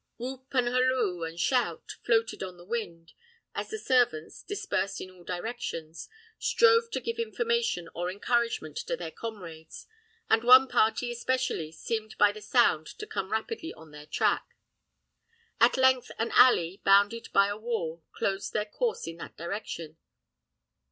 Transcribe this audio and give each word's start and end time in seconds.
Whoop, 0.17 0.47
and 0.53 0.65
halloo, 0.67 1.21
and 1.23 1.39
shout, 1.39 1.97
floated 2.03 2.41
on 2.41 2.57
the 2.57 2.65
wind, 2.65 3.13
as 3.53 3.69
the 3.69 3.77
servants, 3.77 4.41
dispersed 4.41 4.99
in 4.99 5.11
all 5.11 5.23
directions, 5.23 6.09
strove 6.39 6.89
to 6.89 6.99
give 6.99 7.19
information 7.19 7.87
or 7.93 8.09
encouragement 8.09 8.77
to 8.77 8.97
their 8.97 9.11
comrades, 9.11 9.85
and 10.27 10.43
one 10.43 10.67
party 10.67 11.11
especially 11.11 11.71
seemed 11.71 12.17
by 12.17 12.31
the 12.31 12.41
sound 12.41 12.87
to 12.87 13.05
come 13.05 13.31
rapidly 13.31 13.75
on 13.75 13.91
their 13.91 14.07
track. 14.07 14.55
At 15.59 15.77
length 15.77 16.09
an 16.17 16.31
alley, 16.31 16.81
bounded 16.83 17.27
by 17.31 17.45
a 17.47 17.55
wall, 17.55 18.03
closed 18.11 18.53
their 18.53 18.65
course 18.65 19.05
in 19.05 19.17
that 19.17 19.37
direction. 19.37 19.97